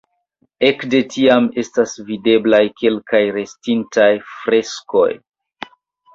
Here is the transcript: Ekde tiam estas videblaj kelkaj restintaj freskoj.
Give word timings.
Ekde 0.69 1.01
tiam 1.15 1.49
estas 1.63 1.93
videblaj 2.07 2.63
kelkaj 2.81 3.21
restintaj 3.37 4.09
freskoj. 4.33 5.09